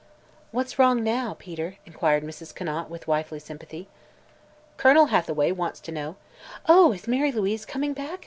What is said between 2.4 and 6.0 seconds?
Conant with wifely sympathy. "Colonel Hathaway wants to